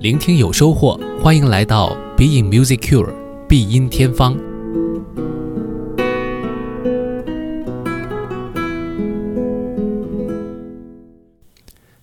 [0.00, 3.12] 聆听有收获，欢迎来到 Being Music Cure
[3.48, 4.38] 必音天方。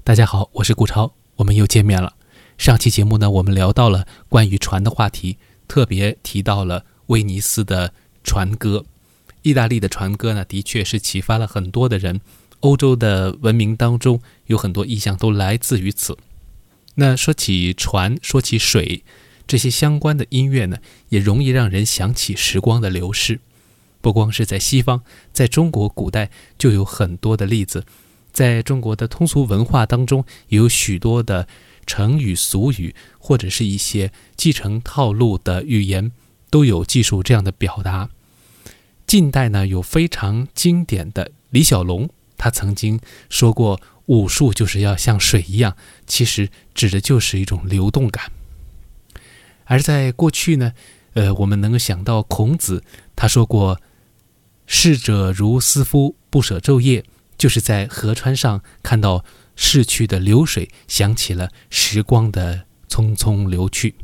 [0.03, 2.15] 大家好，我是顾超，我们又见面了。
[2.57, 5.37] 上期节目呢，我们聊到了关于船的话题，
[5.69, 7.93] 特别提到了威尼斯的
[8.25, 8.83] 船歌。
[9.43, 12.19] 意大利的船歌呢，的确是启发了很多的人。
[12.59, 16.17] 欧洲的文明当中，有很多意象都来自于此。
[16.95, 19.03] 那说起船，说起水，
[19.47, 20.77] 这些相关的音乐呢，
[21.09, 23.39] 也容易让人想起时光的流逝。
[24.01, 25.01] 不光是在西方，
[25.33, 27.85] 在中国古代就有很多的例子。
[28.31, 31.47] 在中国的通俗文化当中，也有许多的
[31.85, 36.11] 成语俗语，或者是一些继承套路的语言，
[36.49, 38.09] 都有记述这样的表达。
[39.07, 42.99] 近代呢，有非常经典的李小龙，他曾经
[43.29, 45.75] 说过：“武术就是要像水一样。”
[46.07, 48.31] 其实指的就是一种流动感。
[49.65, 50.73] 而在过去呢，
[51.13, 52.83] 呃，我们能够想到孔子，
[53.15, 53.81] 他说过
[54.67, 57.03] ：“逝者如斯夫，不舍昼夜。”
[57.37, 59.25] 就是在河川上看到
[59.57, 63.95] 逝去的流水，想起了时光的匆匆流去。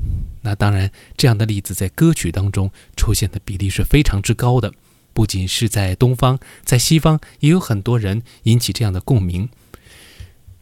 [0.41, 4.73] 那当然，这样的例子在歌曲当中出现的比例是非常之高的。
[5.13, 9.47] 不仅是在东方，在西方也有很多人引起这样的共鸣。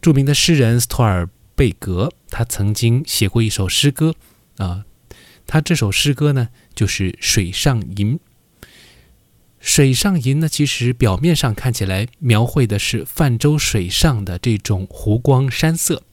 [0.01, 4.15] 著名的诗人斯托尔贝格，他曾经写过一首诗歌
[4.57, 4.85] 啊，
[5.45, 8.17] 他这首诗歌呢就是《水上吟》。
[9.59, 16.03] 水上吟呢，其实表面上看起来描绘的是泛舟水上的这种湖光山色，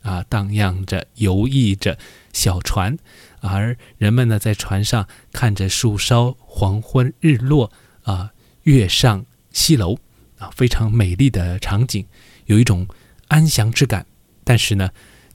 [0.00, 1.98] 啊，荡漾着、游弋着
[2.32, 2.96] 小船，
[3.40, 7.70] 而人们呢在船上看着树梢、黄昏、日落，
[8.04, 8.32] 啊，
[8.62, 9.98] 月上西楼，
[10.38, 12.06] 啊，非常美丽的场景，
[12.46, 12.88] 有一种
[13.28, 14.06] 安详之感。
[14.44, 14.90] 但是呢。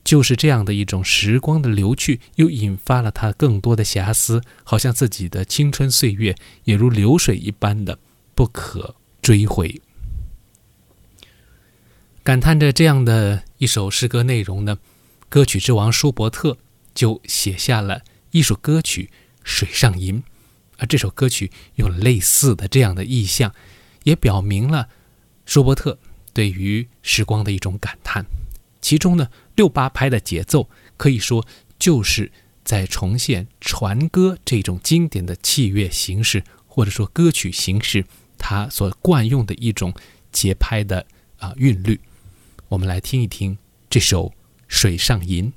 [0.06, 6.36] 就是这样的一种时光的流去，又引发了他更多的遐思，好像自己的青春岁月
[6.66, 7.98] 也如流水一般的
[8.36, 9.82] 不可追回。
[12.22, 14.78] 感叹着这样的一首诗歌内容呢，
[15.30, 16.58] 歌曲之王舒伯特
[16.94, 18.02] 就写下了
[18.32, 19.10] 一首歌曲
[19.46, 20.22] 《水上吟》，
[20.80, 23.56] 而这首歌曲有类似的这样的意象，
[24.04, 24.90] 也表明了
[25.46, 25.98] 舒伯特
[26.34, 28.26] 对于时光的一种感叹。
[28.82, 31.46] 其中呢，六八拍的节奏可以说
[31.80, 32.32] 就是
[32.66, 38.06] 在重现船歌这种经典的器乐形式，或者说歌曲形式，
[38.38, 39.94] 它所惯用的一种
[40.32, 41.06] 节拍的
[41.38, 42.00] 啊韵律。
[42.68, 43.58] 我们来听一听
[43.90, 44.28] 这首
[44.68, 45.48] 《水上吟》。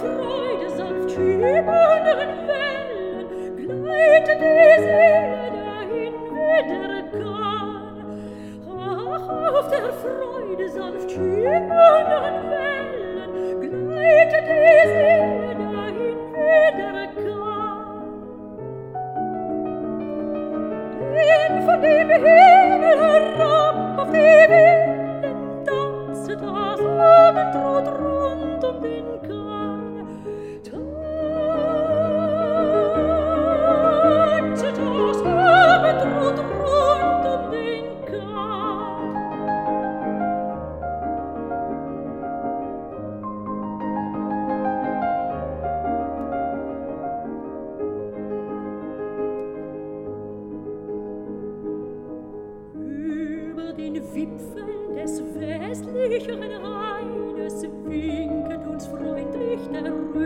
[0.00, 7.70] Freude sanft schimmernden Wellen gleitet die Seele dahin, wieder kann.
[8.66, 12.39] Ach, auf der Freude sanft schimmernden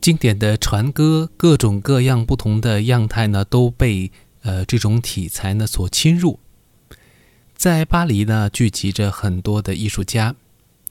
[0.00, 4.10] 经典的船歌，各种各样不同的样态呢，都被
[4.42, 6.38] 呃这种题材呢所侵入。
[7.54, 10.34] 在巴黎呢，聚集着很多的艺术家，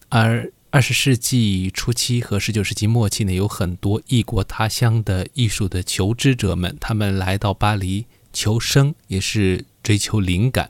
[0.09, 10.69] 而二十世纪初期和十九世纪末期呢，有很多异国他乡的艺术的求知者们，他们来到巴黎求生，也是追求灵感。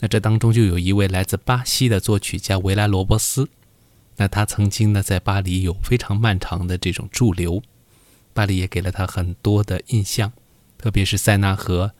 [0.00, 3.50] 那这当中就有一位来自巴西的作曲家维拉罗伯斯。
[4.18, 7.62] 那他曾经呢，在巴黎有非常漫长的这种驻留，
[8.34, 10.32] 巴黎也给了他很多的印象，
[10.76, 11.92] 特别是塞纳河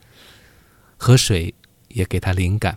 [0.97, 1.55] 河水
[1.87, 2.75] 也给他灵感。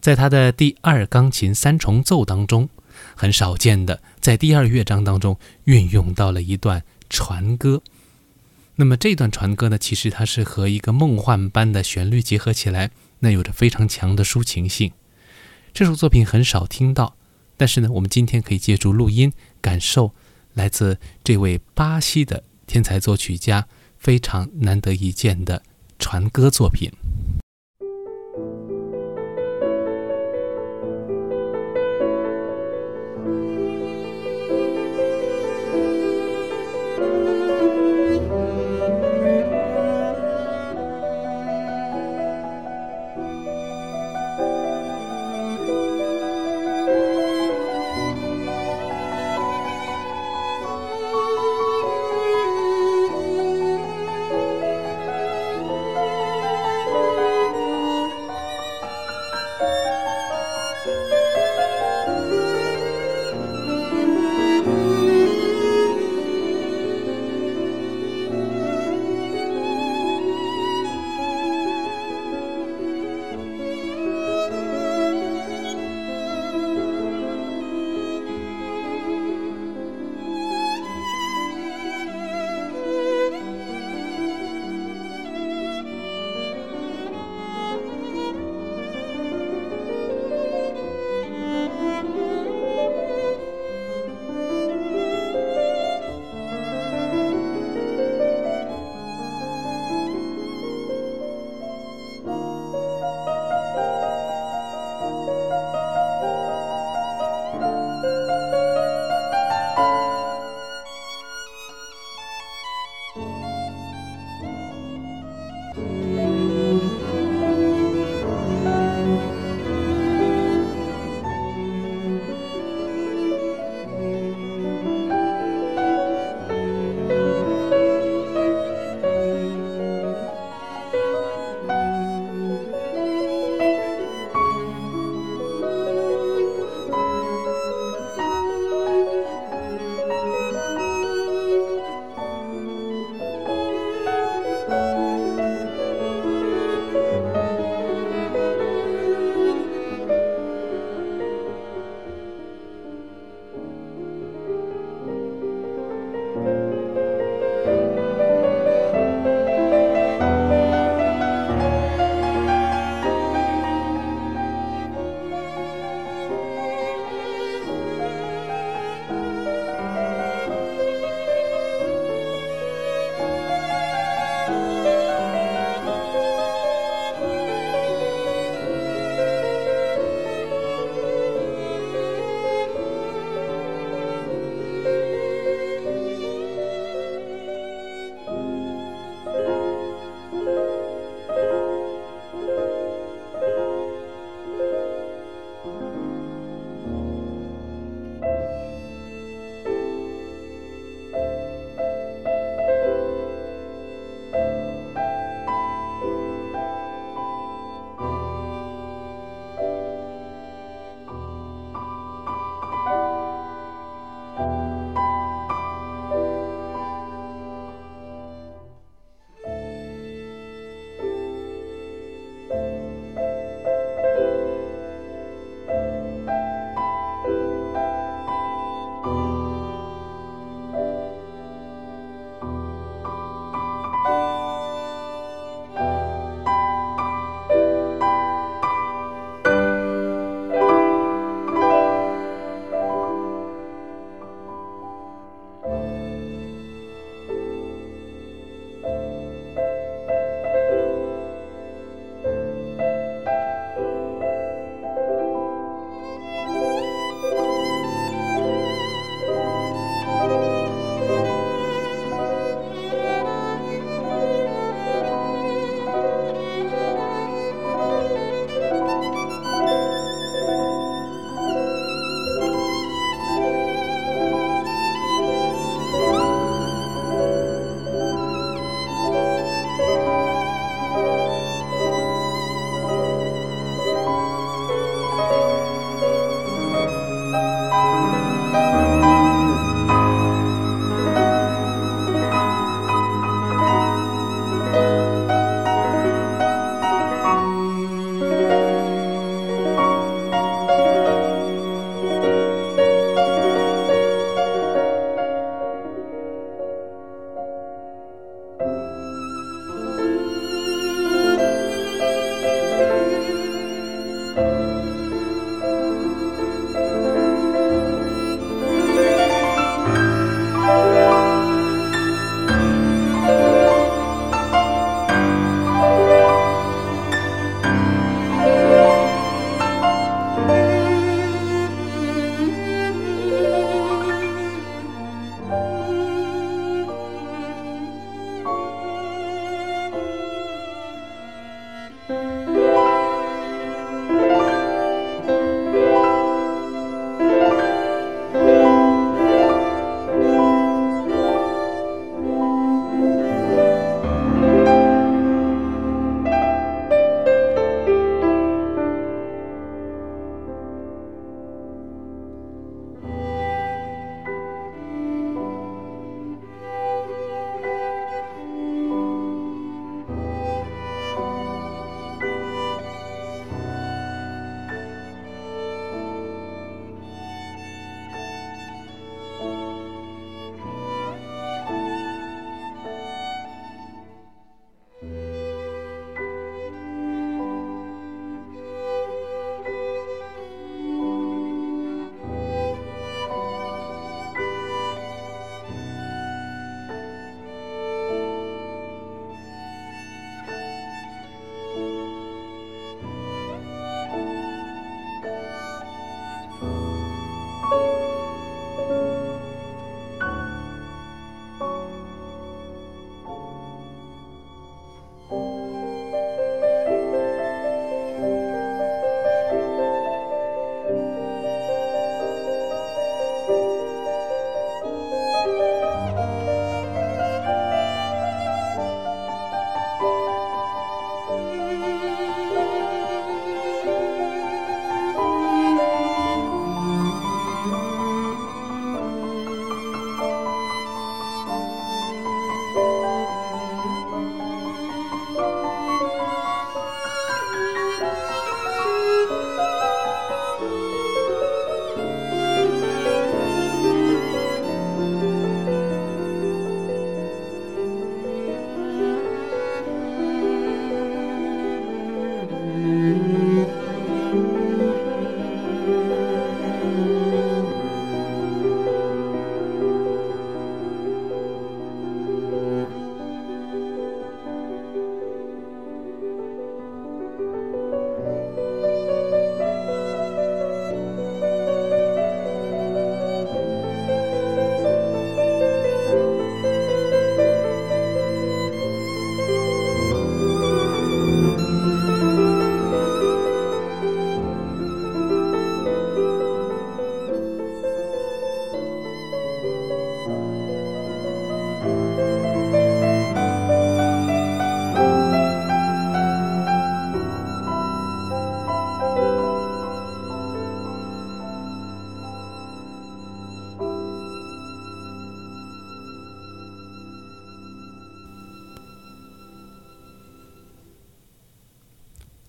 [0.00, 2.68] 在他的第二钢琴三重奏当中，
[3.16, 7.82] 很少见的在第二乐章当中运用到了一段船歌。
[8.76, 14.92] 那么这段船歌呢，其实它是和一个梦幻般的旋律结合起来，那有着非常强的抒情性。
[15.74, 17.16] 这首作品很少听到。
[17.62, 20.12] 但是呢，我们今天可以借助录音，感受
[20.54, 23.68] 来自这位巴西的天才作曲家
[23.98, 25.62] 非常难得一见的
[25.96, 26.90] 传歌作品。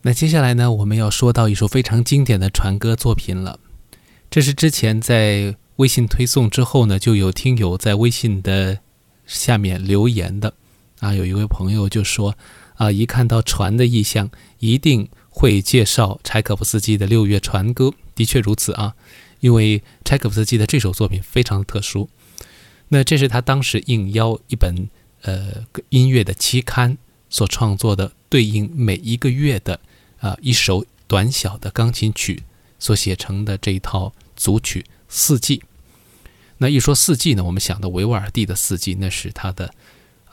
[0.05, 3.57] 那接下来呢，我们要说到一首非常经典的传歌作品了。
[4.29, 8.79] 这是之前在微信推送之后呢，就有听友在微信的
[9.25, 10.53] 下面留言的
[10.99, 12.35] 啊，有一位朋友就说
[12.75, 14.29] 啊，一看到船的意象，
[14.59, 17.85] 一定会介绍柴可夫斯基的《六月船歌》。
[18.13, 18.95] 的确如此啊，
[19.39, 22.09] 因为柴可夫斯基的这首作品非常特殊。
[22.89, 24.89] 那这是他当时应邀一本
[25.21, 26.97] 呃音乐的期刊
[27.29, 29.79] 所创作的，对应每一个月的。
[30.23, 32.43] 啊，一首短小的钢琴曲
[32.79, 35.57] 所写成的这一套组曲《四季》。
[36.59, 39.73] 那一说《四季》呢，我们想到维吾尔第的《四季》，那是他的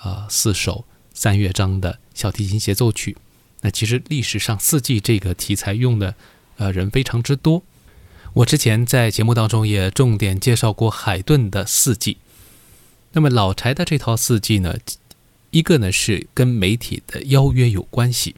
[0.01, 3.17] 呃四首三乐章的小提琴协奏曲。
[3.63, 6.15] 那其实历史上《四季》这个题材用的
[6.59, 7.65] 呃人非常之多。
[8.35, 12.15] 我之前在节目当中也重点介绍过海顿的《四季》。
[13.11, 14.77] 那么老柴的这套《四季》呢，
[15.51, 18.37] 一个呢是跟媒体的邀约有关系。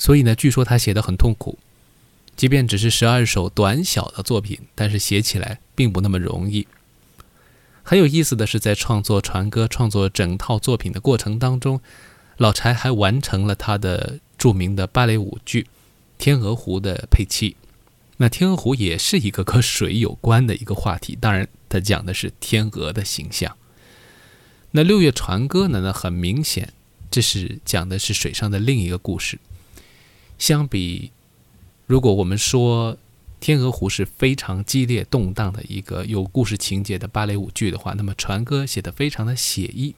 [0.00, 1.58] 所以呢，据说他写的很痛苦，
[2.34, 6.66] 即便只是十二首短小的作品，但是写起来并不那么容易。
[7.82, 11.82] 很有意思的是，在创作船歌、创作整套作品的过程当中，
[12.38, 15.64] 老柴还完成了他的著名的芭蕾舞剧
[16.16, 17.56] 《天鹅湖》的配器。
[18.16, 23.54] 那天鹅湖也是一个和水有关的一个话题，当然，他讲的是天鹅的形象。
[24.70, 25.82] 那六月船歌呢？
[25.82, 26.72] 那很明显，
[27.10, 29.38] 这是讲的是水上的另一个故事。
[30.40, 31.12] 相比，
[31.86, 32.94] 如果我们说
[33.40, 39.94] 《天鹅湖》是非常激烈动荡的一个有故事情节的芭蕾舞剧的话，那么《船歌》写的非常的写意。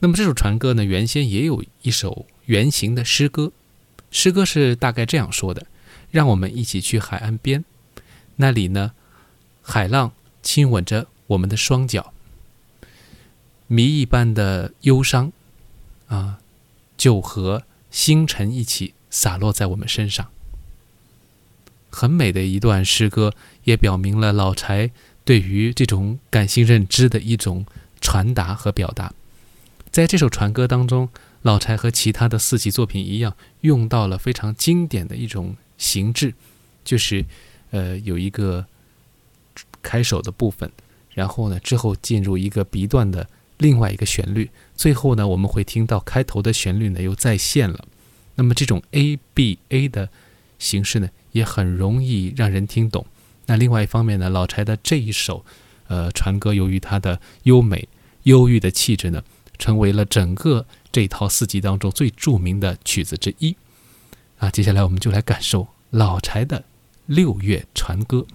[0.00, 3.50] 那么这首《船歌》呢，原先也有一首原型的诗歌，
[4.10, 5.66] 诗歌是大概这样说的
[6.12, 7.64] ：“让我们一起去海岸边，
[8.36, 8.92] 那里呢，
[9.62, 10.12] 海浪
[10.42, 12.12] 亲吻着我们的双脚，
[13.68, 15.32] 谜一般的忧伤
[16.08, 16.40] 啊，
[16.98, 17.62] 就和。”
[17.96, 20.28] 星辰一起洒落在我们身上，
[21.88, 23.32] 很美的一段诗歌，
[23.64, 24.90] 也表明了老柴
[25.24, 27.64] 对于这种感性认知的一种
[28.02, 29.14] 传达和表达。
[29.90, 31.08] 在这首传歌当中，
[31.40, 36.34] 老柴和其他的四季作品一样，用到了非常经典的一种形制，
[36.84, 37.24] 就是
[37.70, 38.66] 呃有一个
[39.80, 40.70] 开首的部分，
[41.14, 43.26] 然后呢之后进入一个 B 段的。
[43.58, 47.86] 另外一个旋律，最后呢，我们会听到开头的旋律呢又再现了。
[48.34, 50.10] 那么这种 A B A 的
[50.58, 53.06] 形式呢，也很容易让人听懂。
[53.46, 55.44] 那另外一方面呢，老柴的这一首
[55.88, 57.88] 呃船歌，由于它的优美
[58.24, 59.22] 忧郁的气质呢，
[59.58, 63.56] 成为了整个这套四季当中最著名的曲子之一。
[64.38, 66.64] 啊，接下来我们就来感受老柴的
[67.06, 68.26] 六月船歌。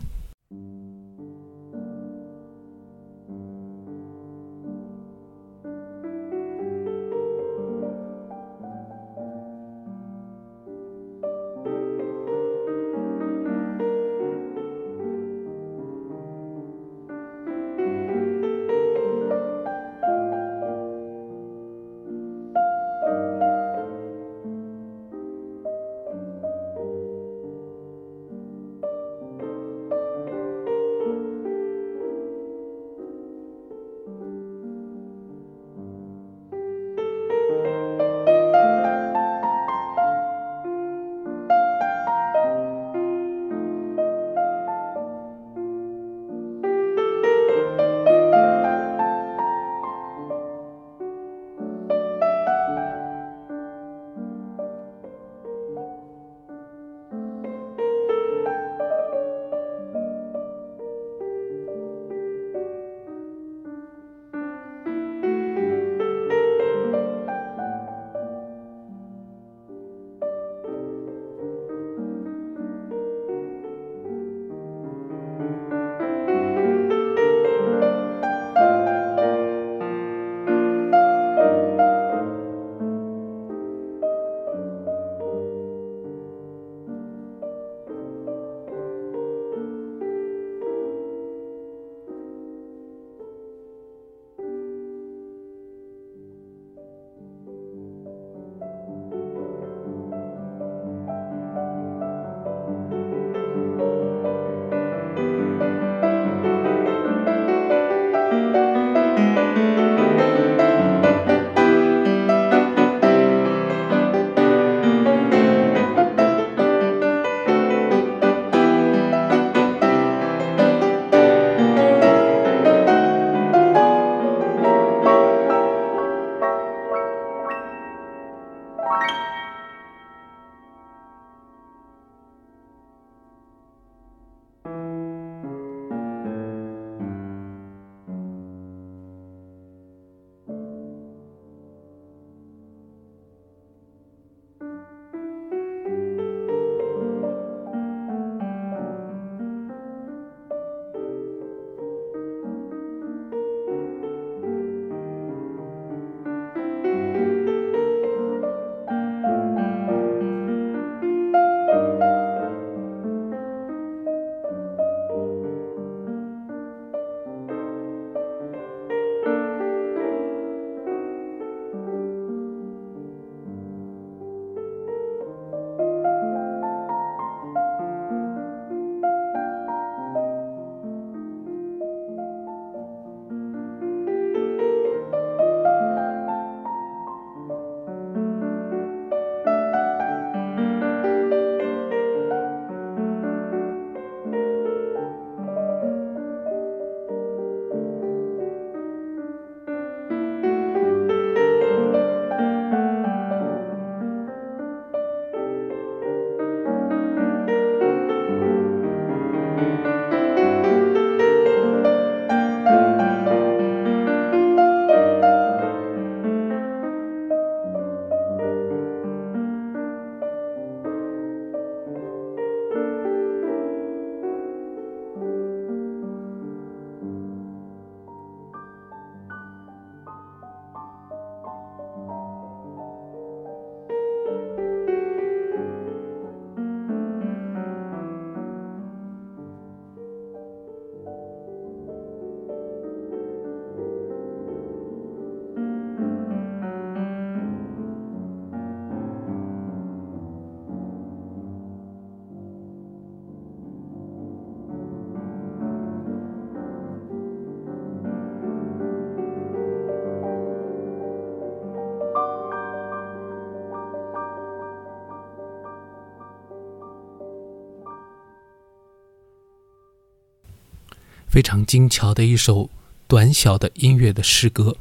[271.41, 272.69] 非常精巧的一首
[273.07, 274.77] 短小的音乐的诗歌。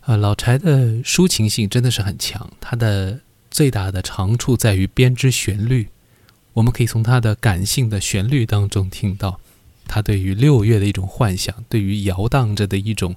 [0.00, 5.88] 啊，老柴的抒情性真的是很强，他的最大的长处在于编织旋律。
[6.54, 9.40] 我们可以从他的感性的旋律当中听到，
[9.86, 13.14] 他对于六月的一种幻想，对于摇荡着的一种，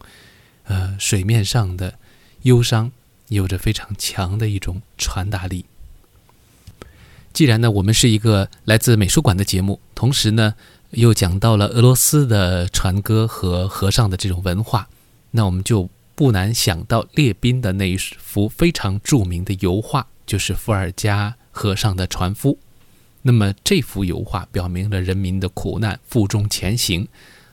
[0.65, 1.97] 呃，水面上的
[2.41, 2.91] 忧伤，
[3.29, 5.63] 有着非常强的一种传达力。
[7.31, 10.55] 既然呢，我们是一个来自美术馆的节目，同时呢，
[10.91, 14.87] 又讲到了俄罗斯的船歌和和尚的这种文化，
[15.31, 15.89] 那我们就。
[16.13, 22.59] 不难想到列宾的那一幅非常著名的油画，就是伏尔加河上的船夫。
[23.23, 27.07] 那么这幅油画表明了人民的苦难，负重前行，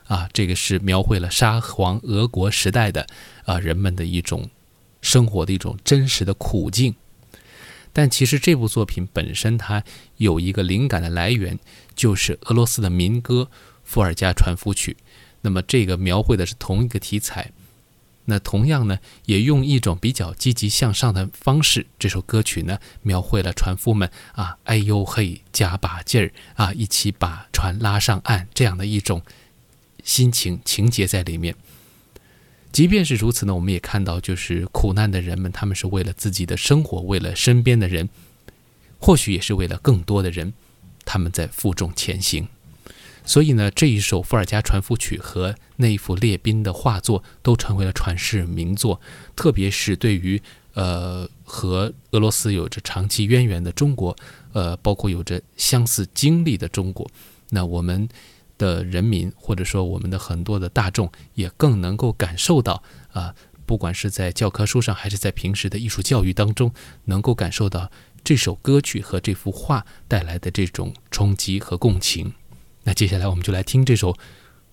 [0.05, 3.07] 啊，这个是描绘了沙皇俄国时代的
[3.47, 4.51] 啊人们的一种
[5.01, 6.95] 生活的一种真实的苦境。
[7.95, 9.83] 但其实这部作品本身它
[10.19, 11.59] 有一个灵感的来源，
[11.99, 13.51] 就是俄罗斯的民歌
[13.83, 14.97] 《伏尔加船夫曲》。
[15.41, 17.51] 那么这个描绘的是同一个题材。
[18.27, 29.23] 那同样呢，也用一种比较积极向上的方式，这首歌曲呢，描绘了船夫们啊，哎呦嘿，加把劲儿啊，一起把船拉上岸这样的一种
[30.05, 31.57] 心情情节在里面。
[32.71, 38.11] 即便是如此呢，我们也看到，就是苦难的人们，他们是为了自己的生活，为了身边的人，
[38.99, 40.53] 或许也是为了更多的人，
[41.09, 42.47] 他们在负重前行。
[43.25, 49.01] 所以呢，这一首《伏尔加船夫曲》和那一幅列宾的画作都成为了传世名作。
[49.35, 50.41] 特别是对于
[50.75, 54.17] 呃和俄罗斯有着长期渊源的中国，
[54.53, 57.11] 呃，包括有着相似经历的中国，
[57.51, 58.09] 那我们
[58.57, 63.35] 的人民或者说我们的很多的大众也更能够感受到啊，
[63.67, 66.73] 不管是在教科书上还是在平时的艺术教育当中，
[67.05, 67.91] 能够感受到
[68.29, 72.35] 这首歌曲和这幅画带来的这种冲击和共情。
[72.85, 74.13] 那接下来我们就来听这首《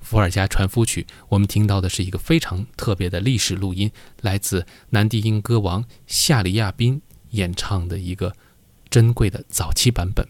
[0.02, 1.04] 伏尔加船夫曲》。
[1.30, 3.89] 我们听到的是一个非常特别的历史录音，
[4.20, 8.36] 来自南迪音歌王夏里亚宾演唱的一个
[8.89, 10.28] 珍贵的早期版本。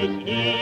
[0.00, 0.59] with you.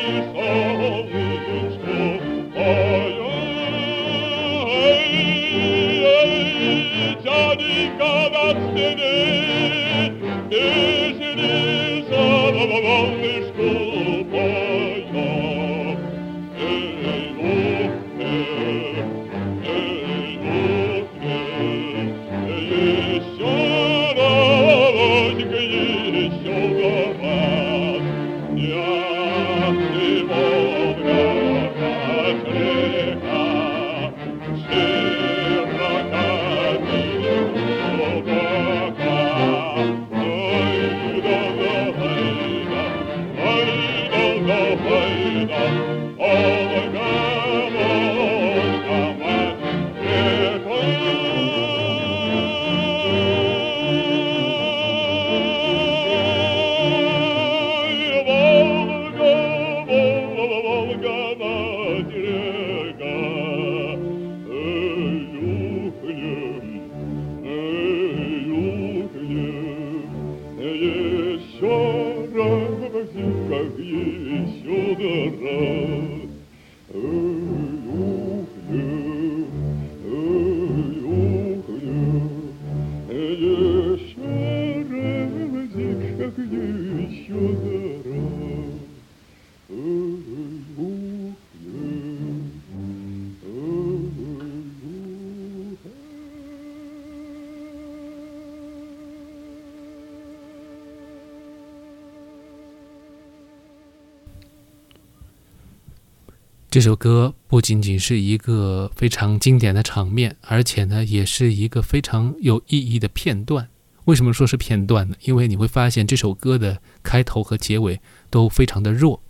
[106.78, 113.68] 这首歌不仅仅是一个非常经典的场面，而且呢，也是一个非常有意义的片段。
[114.04, 115.16] 为什么说是片段呢？
[115.22, 119.20] 因为你会发现这首歌的开头和结尾都非常的弱，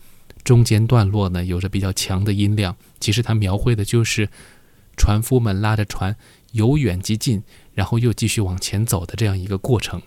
[0.45, 2.77] 中间段落呢有着比较强的音量。
[3.01, 4.29] 其实它描绘的就是
[4.99, 6.15] 船夫们拉着船
[6.53, 10.03] 由远及近，然后又继续往前走的这样一个过程。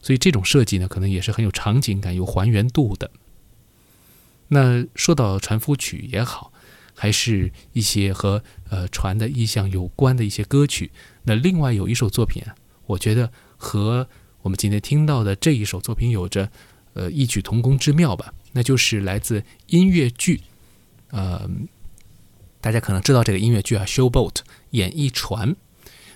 [0.00, 3.10] 所以这种设计呢，可能也是很有场景感、有还原度的。
[4.46, 6.52] 那说到船夫曲也好。
[7.00, 10.90] 还是一些和呃船的意象有关的一些歌曲。
[11.22, 12.56] 那另外有一首作品啊，
[12.86, 14.08] 我觉得和
[14.42, 16.50] 我们今天听到的这一首作品有着
[16.94, 18.34] 呃异曲同工之妙吧。
[18.52, 20.40] 那就是来自音乐剧，
[21.10, 21.48] 呃，
[22.60, 24.32] 大家可能知道这个音乐剧啊，《Showboat》
[24.70, 25.54] 演绎船。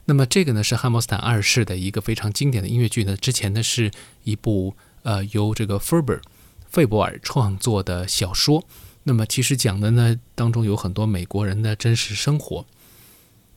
[0.06, 3.16] 那么这个呢是汉默斯坦二世的一个非常经典的音乐剧呢。
[3.16, 3.92] 之前呢是
[4.24, 6.20] 一部呃由这个 Ferber
[6.68, 8.64] 费伯尔创作的小说。
[9.04, 12.64] 那么其实讲的呢，当中有很多美国人的真实生活。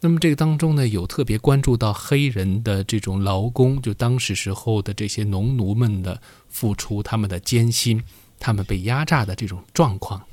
[0.01, 8.03] 那么这个当中呢，有特别关注到黑人的这种劳工，就当时时候的这些农奴们的付出，他们的艰辛，
[8.39, 10.23] 他们被压榨的这种状况。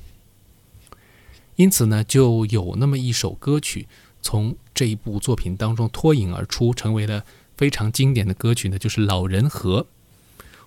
[1.57, 3.87] 因此呢，就有那么一首歌曲
[4.21, 7.25] 从这一部作品当中脱颖而出，成为了
[7.57, 9.83] 非常经典的歌曲呢，就是《老人和》。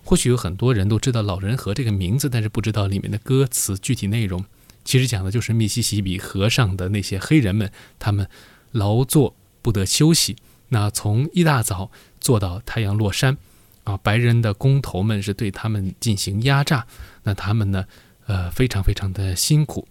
[0.06, 4.44] 或许有很多人都知道“老人河”这个名字，但是不知道里面的歌词具体内容。
[4.84, 8.28] 其实讲的就是密西西比河上的那些黑人们，他们
[8.70, 10.36] 劳作不得休息，
[10.68, 11.90] 那从一大早
[12.20, 13.36] 做到太阳落山，
[13.82, 16.86] 啊，白人的工头们是对他们进行压榨，
[17.24, 17.86] 那他们呢，
[18.26, 19.88] 呃，非常非常的辛苦，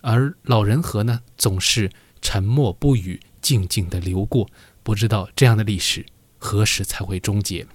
[0.00, 1.90] 而老人河呢，总是
[2.22, 4.48] 沉默不语，静静的流过，
[4.84, 6.06] 不知道这样的历史
[6.38, 7.66] 何时才会终结。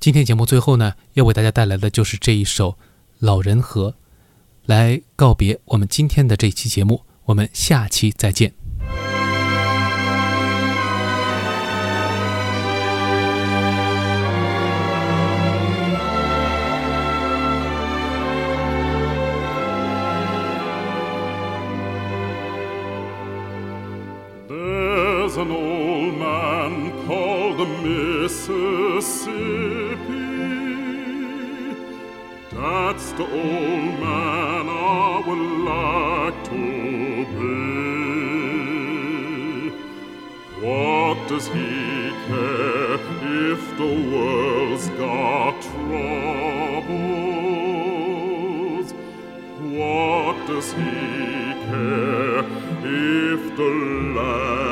[0.00, 2.70] 今天节目最后呢，要为大家带来的就是这一首
[3.18, 3.90] 《老人和》，
[4.64, 7.02] 来告别我们今天的这期节目。
[7.24, 8.67] 我们下期再见。
[32.60, 36.58] That's the old man I would like to
[37.38, 37.68] be.
[40.66, 42.98] What does he care
[43.52, 46.08] if the world's got troubles?
[49.78, 50.90] What does he
[51.70, 52.42] care
[52.82, 53.70] if the
[54.16, 54.67] land